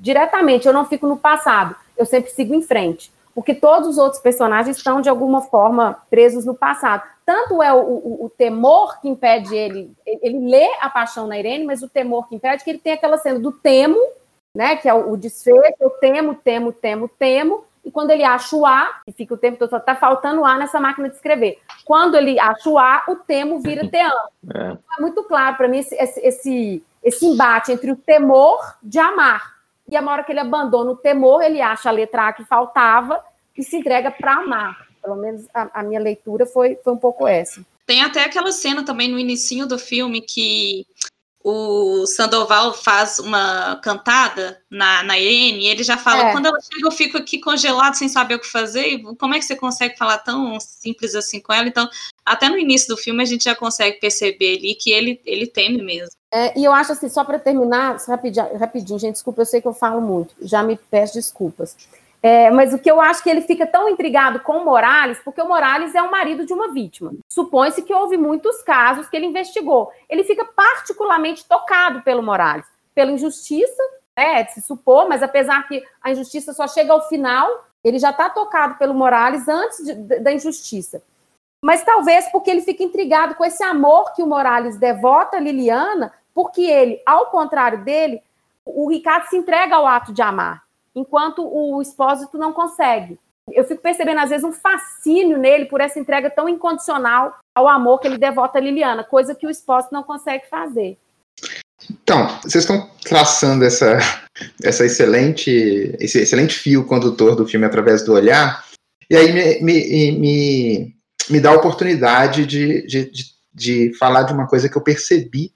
[0.00, 4.22] diretamente: eu não fico no passado, eu sempre sigo em frente porque todos os outros
[4.22, 7.02] personagens estão, de alguma forma, presos no passado.
[7.26, 11.64] Tanto é o, o, o, temor que impede ele, ele lê a paixão na Irene,
[11.64, 13.98] mas o temor que impede que ele tem aquela cena do temo,
[14.54, 18.56] né, que é o, o desfecho, eu temo, temo, temo, temo, e quando ele acha
[18.56, 21.58] o A, e fica o tempo todo, está faltando A nessa máquina de escrever.
[21.84, 24.14] Quando ele acha o A, o temo vira te amo.
[24.54, 24.72] É.
[24.72, 29.54] Então, é muito claro para mim esse, esse, esse embate entre o temor de amar
[29.88, 33.22] e a hora que ele abandona o temor, ele acha a letra A que faltava
[33.56, 34.86] e se entrega para amar.
[35.02, 37.64] Pelo menos a, a, minha leitura foi, foi um pouco essa.
[37.86, 40.86] Tem até aquela cena também no início do filme que
[41.46, 46.32] o Sandoval faz uma cantada na, na Irene e ele já fala, é.
[46.32, 49.44] quando ela chega eu fico aqui congelado sem saber o que fazer, como é que
[49.44, 51.68] você consegue falar tão simples assim com ela?
[51.68, 51.86] Então,
[52.24, 55.82] até no início do filme a gente já consegue perceber ali que ele, ele teme
[55.82, 56.16] mesmo.
[56.32, 59.68] É, e eu acho assim, só para terminar, rapidinho, rapidinho, gente, desculpa, eu sei que
[59.68, 61.76] eu falo muito, já me peço desculpas.
[62.26, 65.42] É, mas o que eu acho que ele fica tão intrigado com o Morales, porque
[65.42, 67.12] o Morales é o marido de uma vítima.
[67.28, 69.92] Supõe-se que houve muitos casos que ele investigou.
[70.08, 73.82] Ele fica particularmente tocado pelo Morales, pela injustiça,
[74.16, 78.08] né, de se supor, mas apesar que a injustiça só chega ao final, ele já
[78.08, 81.02] está tocado pelo Morales antes de, da injustiça.
[81.62, 86.10] Mas talvez porque ele fica intrigado com esse amor que o Morales devota a Liliana,
[86.34, 88.22] porque ele, ao contrário dele,
[88.64, 90.63] o Ricardo se entrega ao ato de amar
[90.94, 93.18] enquanto o expósito não consegue.
[93.52, 98.00] Eu fico percebendo, às vezes, um fascínio nele por essa entrega tão incondicional ao amor
[98.00, 100.96] que ele devota a Liliana, coisa que o expósito não consegue fazer.
[101.90, 103.98] Então, vocês estão traçando essa,
[104.62, 105.50] essa excelente,
[106.00, 108.64] esse excelente fio condutor do filme através do olhar,
[109.10, 110.96] e aí me, me, me,
[111.30, 115.52] me dá a oportunidade de, de, de, de falar de uma coisa que eu percebi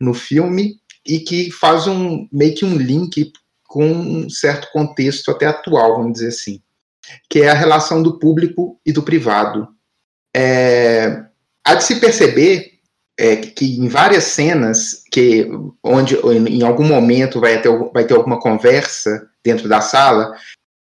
[0.00, 3.32] no filme e que faz um meio que um link
[3.76, 6.62] com um certo contexto até atual, vamos dizer assim,
[7.28, 9.68] que é a relação do público e do privado.
[10.34, 11.24] É,
[11.62, 12.70] há de se perceber
[13.20, 15.46] é, que em várias cenas que
[15.84, 20.32] onde em algum momento vai ter, vai ter alguma conversa dentro da sala,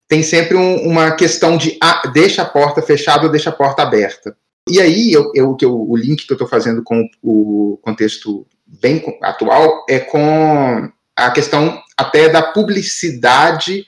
[0.08, 3.84] tem sempre um, uma questão de ah, deixa a porta fechada ou deixa a porta
[3.84, 4.36] aberta.
[4.68, 9.86] E aí, eu, eu, o link que eu estou fazendo com o contexto bem atual
[9.88, 10.92] é com
[11.26, 13.86] a questão até da publicidade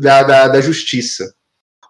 [0.00, 1.34] da, da, da justiça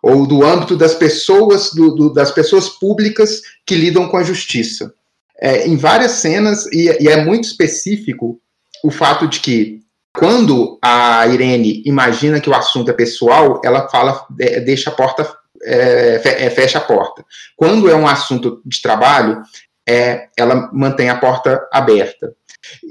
[0.02, 4.94] ou do âmbito das pessoas do, do, das pessoas públicas que lidam com a justiça.
[5.38, 8.40] É, em várias cenas e, e é muito específico
[8.84, 9.80] o fato de que
[10.16, 15.30] quando a Irene imagina que o assunto é pessoal, ela fala, é, deixa a porta,
[15.64, 17.24] é, é, fecha a porta.
[17.54, 19.42] Quando é um assunto de trabalho,
[19.86, 22.32] é, ela mantém a porta aberta.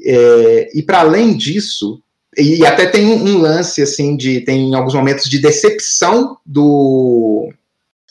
[0.05, 2.01] É, e para além disso,
[2.37, 7.49] e até tem um, lance assim de tem alguns momentos de decepção do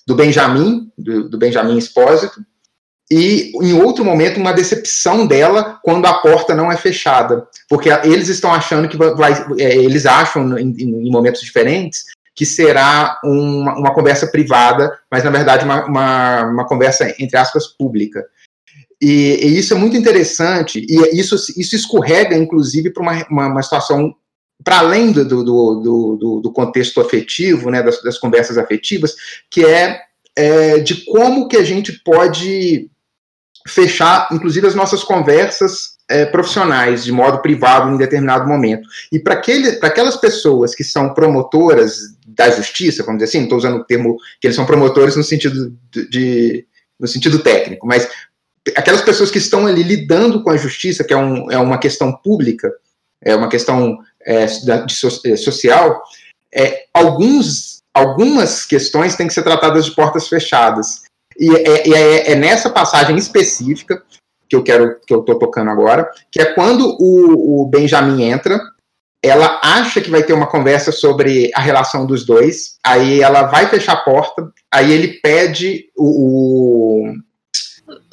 [0.06, 2.44] do Benjamin, do, do Benjamin Espósito,
[3.10, 8.28] e em outro momento uma decepção dela quando a porta não é fechada, porque eles
[8.28, 13.94] estão achando que vai, é, eles acham em, em, momentos diferentes que será uma, uma,
[13.94, 18.24] conversa privada, mas na verdade uma, uma, uma conversa entre aspas pública.
[19.04, 23.62] E, e, isso é muito interessante e isso, isso escorrega inclusive para uma, uma, uma,
[23.62, 24.14] situação
[24.64, 29.14] para além do, do, do, do, contexto afetivo, né, das, das conversas afetivas,
[29.50, 30.00] que é,
[30.34, 32.88] é de como que a gente pode
[33.68, 38.88] fechar, inclusive, as nossas conversas é, profissionais, de modo privado, em determinado momento.
[39.12, 43.76] E para aquelas pessoas que são promotoras da justiça, vamos dizer assim, não estou usando
[43.76, 46.66] o termo que eles são promotores no sentido de, de,
[46.98, 48.08] no sentido técnico, mas
[48.76, 52.12] aquelas pessoas que estão ali lidando com a justiça, que é, um, é uma questão
[52.12, 52.72] pública,
[53.22, 56.02] é uma questão é, de, so, é, social,
[56.52, 61.02] é, alguns, algumas questões têm que ser tratadas de portas fechadas.
[61.38, 64.02] E é, é, é nessa passagem específica
[64.48, 68.60] que eu quero que eu estou tocando agora, que é quando o, o, Benjamin entra,
[69.22, 73.66] ela acha que vai ter uma conversa sobre a relação dos dois, aí ela vai
[73.68, 77.08] fechar a porta, aí ele pede o.
[77.08, 77.14] O,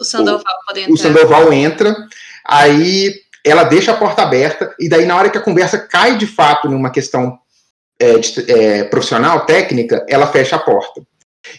[0.03, 0.93] Sandoval o, entrar.
[0.93, 1.95] O Sandoval entra,
[2.45, 3.13] aí
[3.45, 6.69] ela deixa a porta aberta, e daí na hora que a conversa cai de fato
[6.69, 7.39] numa questão
[7.99, 11.01] é, de, é, profissional, técnica, ela fecha a porta.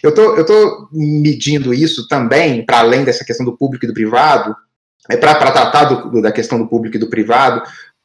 [0.01, 3.93] Eu tô, eu tô medindo isso também, para além dessa questão do público e do
[3.93, 4.55] privado,
[5.09, 7.61] é para tratar do, da questão do público e do privado,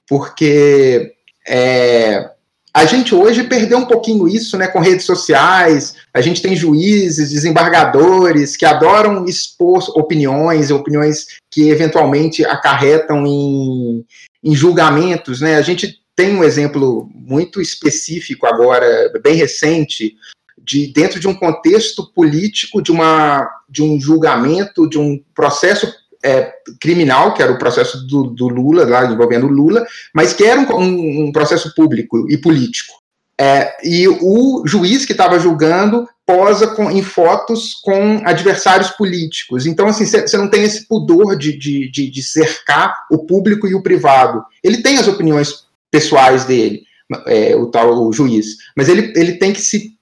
[0.09, 1.12] porque
[1.46, 2.31] é,
[2.72, 7.31] a gente hoje perdeu um pouquinho isso né, com redes sociais, a gente tem juízes,
[7.31, 14.04] desembargadores que adoram expor opiniões, opiniões que eventualmente acarretam em,
[14.44, 15.40] em julgamentos.
[15.40, 15.57] Né?
[15.57, 20.16] A gente tem um exemplo muito específico agora, bem recente,
[20.61, 25.92] de dentro de um contexto político, de, uma, de um julgamento, de um processo
[26.24, 30.44] é, criminal, que era o processo do, do, Lula, lá envolvendo o Lula, mas que
[30.44, 32.94] era um, um processo público e político.
[33.40, 39.64] É, e o juiz que estava julgando posa com, em fotos com adversários políticos.
[39.64, 43.74] Então, assim, você não tem esse pudor de, de, de, de, cercar o público e
[43.74, 44.42] o privado.
[44.62, 46.83] Ele tem as opiniões pessoais dele,
[47.26, 49.96] é, o tal o juiz, mas ele, ele tem que se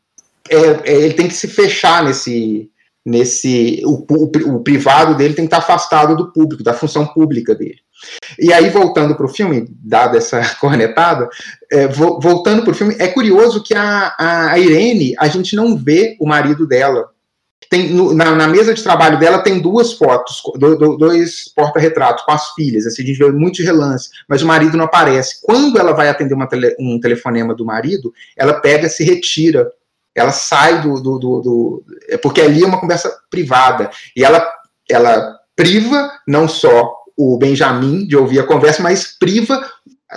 [0.48, 2.70] é, é, ele tem que se fechar nesse.
[3.06, 7.54] Nesse o, o, o privado dele tem que estar afastado do público, da função pública
[7.54, 7.78] dele.
[8.38, 11.28] E aí, voltando para o filme, dada essa cornetada,
[11.70, 15.76] é, vo, voltando para o filme, é curioso que a, a Irene, a gente não
[15.76, 17.08] vê o marido dela.
[17.70, 22.24] Tem, no, na, na, mesa de trabalho dela tem duas fotos, do, do, dois porta-retratos
[22.24, 25.40] com as filhas, assim, a gente vê muito de relance, mas o marido não aparece.
[25.42, 29.68] Quando ela vai atender tele, um telefonema do marido, ela pega, se retira
[30.16, 34.46] ela sai do, do, do, do, é porque ali é uma conversa privada e ela
[34.88, 39.60] ela priva não só o Benjamin de ouvir a conversa, mas priva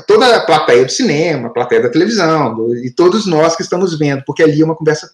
[0.06, 3.98] toda a plateia do cinema, a plateia da televisão do, e todos nós que estamos
[3.98, 5.10] vendo, porque ali é uma conversa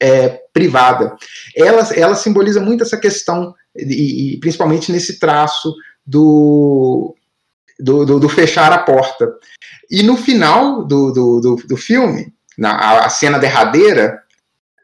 [0.00, 1.16] é, privada.
[1.56, 5.72] Ela, ela simboliza muito essa questão e, e principalmente nesse traço
[6.04, 7.14] do,
[7.78, 9.32] do, do, do, fechar a porta.
[9.90, 14.22] E no final do, do, do, do filme, na a cena derradeira,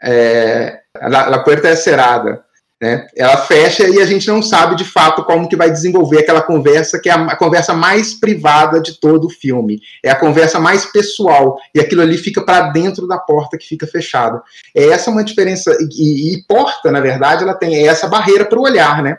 [0.03, 2.45] é, a, a é Cerrada,
[2.81, 3.09] né?
[3.17, 7.01] Ela fecha e a gente não sabe de fato como que vai desenvolver aquela conversa,
[7.01, 9.81] que é a, a, conversa mais privada de todo o filme.
[10.03, 11.59] É a conversa mais pessoal.
[11.75, 14.41] E aquilo ali fica para dentro da porta que fica fechada.
[14.75, 15.77] É essa uma diferença.
[15.91, 19.19] E, e porta, na verdade, ela tem essa barreira para o olhar, né?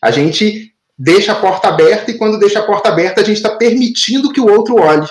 [0.00, 3.50] A gente deixa a porta aberta e quando deixa a porta aberta, a gente está
[3.50, 5.06] permitindo que o outro olhe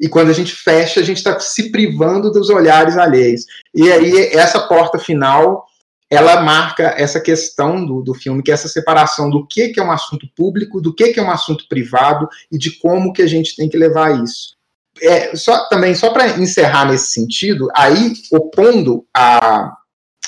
[0.00, 3.44] e quando a gente fecha, a gente está se privando dos olhares alheios.
[3.74, 5.66] E aí, essa porta final,
[6.08, 9.84] ela marca essa questão do, do filme, que é essa separação do que, que é
[9.84, 13.26] um assunto público, do que, que é um assunto privado e de como que a
[13.26, 14.56] gente tem que levar isso.
[15.02, 19.70] É, só também, só para encerrar nesse sentido, aí opondo a,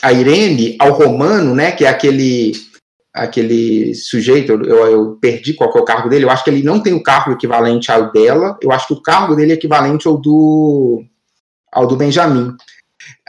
[0.03, 2.53] a Irene ao Romano, né, que é aquele
[3.13, 6.81] aquele sujeito, eu, eu, perdi qual é o cargo dele, eu acho que ele não
[6.81, 10.17] tem o cargo equivalente ao dela, eu acho que o cargo dele é equivalente ao
[10.17, 11.05] do,
[11.71, 12.57] ao do Benjamin.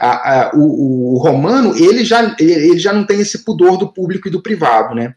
[0.00, 4.28] A, a, o, o, Romano, ele já, ele já não tem esse pudor do público
[4.28, 5.14] e do privado, né?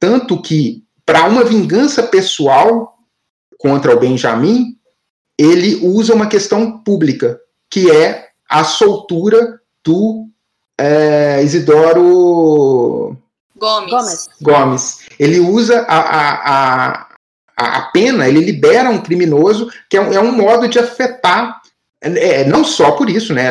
[0.00, 2.96] Tanto que, para uma vingança pessoal
[3.58, 4.76] contra o Benjamin,
[5.38, 7.38] ele usa uma questão pública,
[7.70, 10.26] que é a soltura do
[10.78, 13.16] é, Isidoro
[13.58, 14.28] Gomes.
[14.40, 14.98] Gomes.
[15.18, 17.08] Ele usa a, a,
[17.56, 21.60] a, a pena, ele libera um criminoso, que é um, é um modo de afetar
[22.00, 23.48] é, não só por isso, né?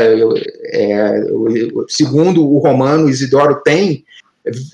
[0.71, 1.21] É,
[1.89, 4.05] segundo o romano, Isidoro tem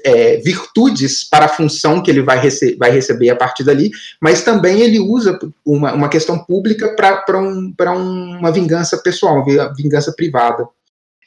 [0.06, 3.90] é, virtudes para a função que ele vai, rece vai, receber a partir dali,
[4.22, 7.74] mas também ele usa uma, uma questão pública para um,
[8.38, 10.68] uma vingança pessoal, uma vingança privada.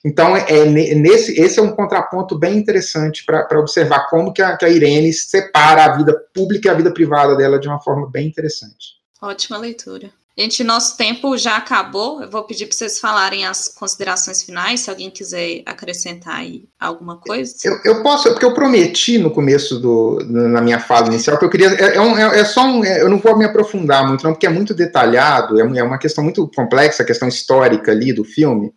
[0.05, 4.57] Então, é, é nesse, esse é um contraponto bem interessante para observar como que a,
[4.57, 8.09] que a Irene separa a vida pública e a vida privada dela de uma forma
[8.09, 8.97] bem interessante.
[9.21, 10.11] Ótima leitura.
[10.39, 12.21] Gente, nosso tempo já acabou.
[12.21, 17.17] Eu vou pedir para vocês falarem as considerações finais, se alguém quiser acrescentar aí alguma
[17.17, 17.55] coisa.
[17.65, 21.49] Eu, eu posso, porque eu prometi no começo do, na minha fala inicial que eu
[21.49, 21.69] queria.
[21.69, 22.85] É, é, um, é, é só um.
[22.85, 25.99] É, eu não vou me aprofundar muito, não, porque é muito detalhado, é, é uma
[25.99, 28.75] questão muito complexa, a questão histórica ali do filme.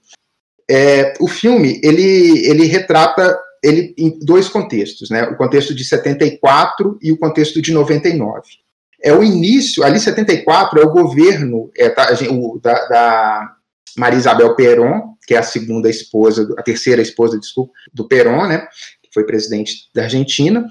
[0.69, 5.23] É, o filme ele, ele retrata ele em dois contextos, né?
[5.23, 8.41] O contexto de 74 e o contexto de 99
[9.01, 13.55] é o início, ali 74 é o governo é, tá, o, da, da,
[13.97, 18.67] Maria Isabel Perón, que é a segunda esposa, a terceira esposa, desculpa, do Perón, né,
[19.01, 20.65] que foi presidente da Argentina,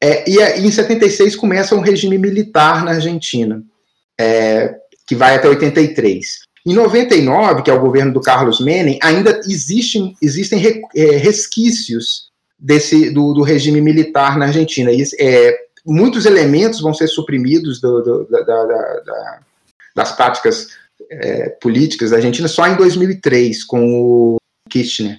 [0.00, 3.62] é, e, e, em 76 começa um regime militar na Argentina,
[4.18, 4.74] é,
[5.06, 6.40] que vai até 83.
[6.66, 13.10] Em 99, que é o governo do Carlos Menem, ainda existem, existem é, resquícios desse,
[13.10, 14.92] do, do regime militar na Argentina.
[14.92, 19.40] E, é, muitos elementos vão ser suprimidos do, do, da, da, da,
[19.94, 20.68] das práticas
[21.10, 24.36] é, políticas da Argentina só em 2003, com o
[24.68, 25.18] Kirchner.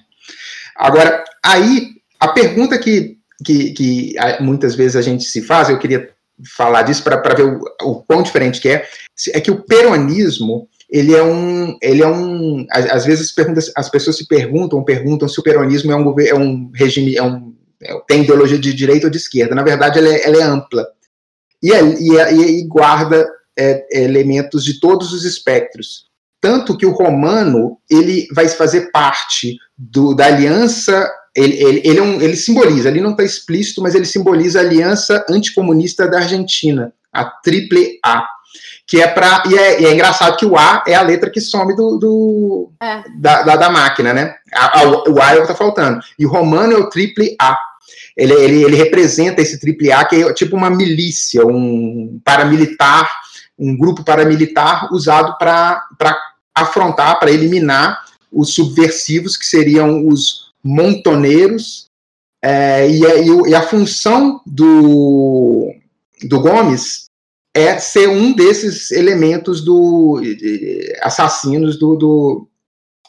[0.76, 1.90] Agora, aí,
[2.20, 6.08] a pergunta que, que, que muitas vezes a gente se faz, eu queria
[6.56, 8.88] falar disso para ver o, o quão diferente que é,
[9.34, 13.34] é que o peronismo ele é um, ele é um, às vezes
[13.74, 17.54] as pessoas se perguntam, perguntam se o peronismo é um, é um regime, é um
[17.82, 19.54] é, tem ideologia de direita ou de esquerda.
[19.54, 20.86] Na verdade, ela é, ela é ampla.
[21.62, 23.26] E, é, e, é, e guarda
[23.58, 26.04] é, elementos de todos os espectros.
[26.40, 31.10] Tanto que o romano ele vai fazer parte do, da aliança.
[31.34, 34.62] Ele, ele, ele, é um, ele simboliza, ele não está explícito, mas ele simboliza a
[34.62, 38.26] aliança anticomunista da Argentina, a triple A
[38.92, 41.40] que é para e, é, e, é, engraçado que o A é a letra que
[41.40, 43.02] some do, do é.
[43.16, 44.34] da, da, da, máquina, né?
[44.52, 45.98] A, a, o A é o que tá faltando.
[46.18, 47.56] E o romano é o triple A.
[48.14, 53.10] Ele, ele, ele representa esse triple A, que é tipo uma milícia, um paramilitar,
[53.58, 55.82] um grupo paramilitar usado para
[56.54, 61.86] afrontar, para eliminar os subversivos, que seriam os montoneiros,
[62.42, 65.74] é, e, a, e a função do,
[66.24, 67.10] do Gomes
[67.54, 70.20] é ser um desses elementos do
[71.02, 72.48] assassinos do, do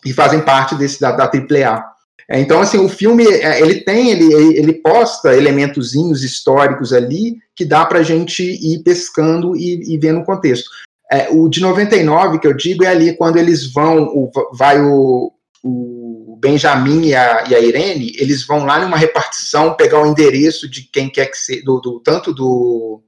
[0.03, 1.93] que fazem parte desse da, da AAA.
[2.29, 7.65] É, então, assim, o filme, é, ele tem, ele, ele posta elementozinhos históricos ali que
[7.65, 10.69] dá para a gente ir pescando e, e vendo o contexto.
[11.11, 15.31] É, o de 99, que eu digo, é ali quando eles vão, o, vai o,
[15.63, 20.69] o Benjamin e a, e a, Irene, eles vão lá numa repartição pegar o endereço
[20.69, 23.03] de quem quer que seja, do, do, tanto do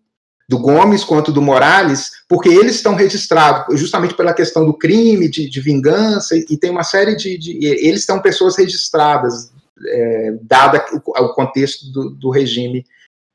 [0.48, 5.50] do Gomes quanto do Morales, porque eles estão registrados justamente pela questão do crime, de,
[5.50, 7.38] de vingança, e tem uma série de.
[7.38, 9.52] de eles são pessoas registradas,
[9.88, 12.86] é, dada o, o contexto do, do regime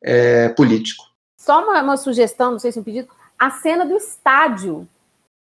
[0.02, 1.04] é, político.
[1.38, 3.08] Só uma, uma, sugestão, não sei se é um pedido:
[3.38, 4.88] a cena do estádio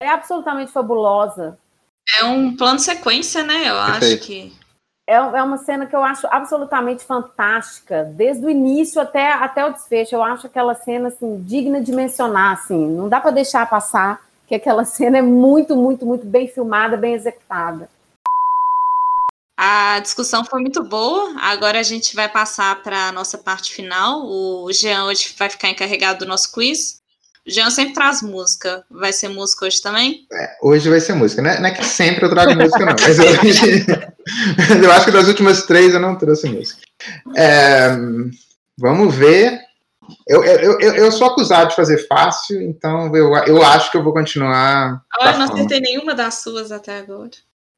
[0.01, 1.59] é absolutamente fabulosa.
[2.19, 3.69] É um plano sequência, né?
[3.69, 4.15] Eu Perfeito.
[4.15, 4.66] acho que
[5.07, 9.73] é, é uma cena que eu acho absolutamente fantástica, desde o início até, até o
[9.73, 10.17] desfecho.
[10.17, 14.55] Eu acho aquela cena assim, digna de mencionar, assim, não dá para deixar passar que
[14.55, 17.89] aquela cena é muito, muito, muito bem filmada, bem executada.
[19.57, 21.35] A discussão foi muito boa.
[21.41, 24.27] Agora a gente vai passar para a nossa parte final.
[24.27, 27.01] O Jean hoje vai ficar encarregado do nosso quiz.
[27.47, 28.85] Jean sempre traz música.
[28.91, 30.27] Vai ser música hoje também?
[30.33, 31.41] É, hoje vai ser música.
[31.41, 32.97] Não é, não é, que sempre eu trago música, não.
[33.01, 33.87] Mas hoje,
[34.83, 36.81] eu acho que das últimas três eu não trouxe música.
[37.37, 37.91] É,
[38.77, 39.61] vamos ver.
[40.27, 44.05] Eu, eu, eu, eu, sou acusado de fazer fácil, então eu, eu acho que eu
[44.05, 45.03] vou continuar.
[45.21, 47.31] Olha, não acertei nenhuma das suas até agora.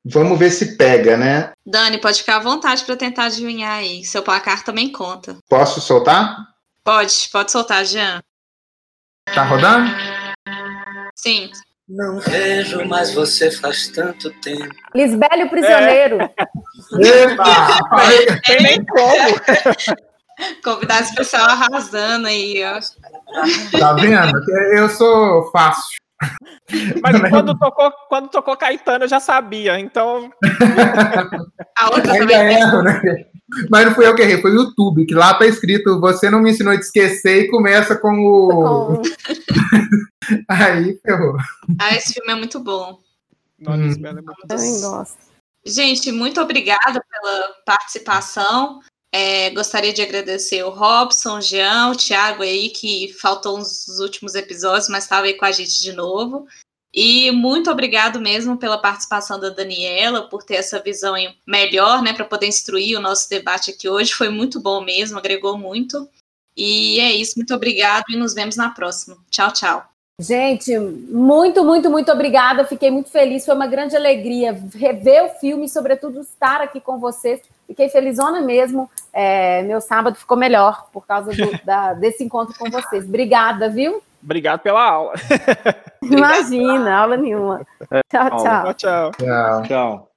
[0.05, 1.53] Vamos ver se pega, né?
[1.67, 4.05] Dani, pode ficar à vontade para tentar adivinhar aí.
[4.05, 5.37] Seu placar também conta.
[5.49, 6.37] Posso soltar?
[6.85, 8.23] Pode, pode soltar, Jean.
[9.35, 9.91] Tá rodando?
[11.15, 11.51] Sim.
[11.89, 14.69] Não vejo mais você faz tanto tempo.
[14.95, 16.19] Lisbelo o Prisioneiro.
[16.21, 17.79] Epa!
[18.45, 19.41] Tem nem como.
[20.63, 22.79] Convidado especial arrasando aí, ó.
[23.79, 24.39] Tá vendo?
[24.77, 25.97] Eu sou fácil.
[27.03, 29.79] Mas quando tocou, quando tocou Caetano, eu já sabia.
[29.79, 30.31] Então,
[31.79, 32.59] A outra Ainda também.
[32.61, 33.25] erro, né?
[33.71, 36.41] Mas não fui eu que errei, foi o YouTube, que lá tá escrito você não
[36.43, 38.49] me ensinou a te esquecer e começa com o.
[38.49, 39.03] Com-
[40.49, 41.37] Aí ferrou.
[41.81, 42.99] Ah, esse filme é muito bom.
[43.59, 43.93] não, Hum.
[43.93, 45.17] É muito Eu também gosto.
[45.65, 48.81] Gente, muito obrigada pela participação.
[49.13, 54.35] É, gostaria de agradecer o Robson, o Jean, o Thiago aí, que faltou nos últimos
[54.35, 56.47] episódios, mas estava aí com a gente de novo.
[57.01, 61.15] E muito obrigado mesmo pela participação da Daniela, por ter essa visão
[61.47, 64.13] melhor, né, para poder instruir o nosso debate aqui hoje.
[64.13, 66.09] Foi muito bom mesmo, agregou muito.
[66.57, 69.17] E é isso, muito obrigado e nos vemos na próxima.
[69.31, 69.85] Tchau, tchau.
[70.21, 72.65] Gente, muito, muito, muito obrigada.
[72.65, 73.47] Fiquei muito feliz.
[73.47, 77.41] Foi uma grande alegria rever o filme e, sobretudo, estar aqui com vocês.
[77.69, 78.91] Fiquei felizona mesmo.
[79.13, 83.05] É, meu sábado ficou melhor por causa do- da- desse encontro com vocês.
[83.05, 84.03] Obrigada, viu?
[84.23, 85.13] Obrigado pela aula.
[86.03, 87.67] Imagina, aula nenhuma.
[88.11, 88.75] Tchau, aula.
[88.75, 88.75] tchau.
[88.75, 89.13] Tchau, tchau.
[89.13, 89.63] Tchau.
[89.63, 90.09] Tchau.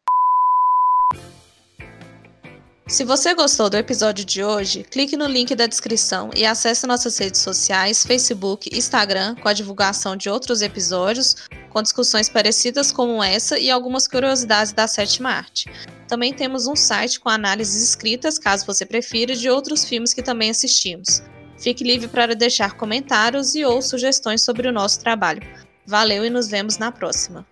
[2.91, 7.17] Se você gostou do episódio de hoje, clique no link da descrição e acesse nossas
[7.17, 11.37] redes sociais, Facebook, Instagram, com a divulgação de outros episódios,
[11.69, 15.71] com discussões parecidas como essa e algumas curiosidades da sétima arte.
[16.05, 20.49] Também temos um site com análises escritas, caso você prefira, de outros filmes que também
[20.49, 21.23] assistimos.
[21.61, 25.43] Fique livre para deixar comentários e ou sugestões sobre o nosso trabalho.
[25.85, 27.45] Valeu e nos vemos na próxima.